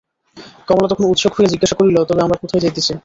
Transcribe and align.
কমলা 0.67 0.87
তখন 0.89 1.05
উৎসুক 1.07 1.31
হইয়া 1.35 1.51
জিজ্ঞাসা 1.53 1.75
করিল, 1.79 1.97
তবে 2.09 2.21
আমরা 2.21 2.37
কোথায় 2.41 2.61
যাইতেছি? 2.63 2.91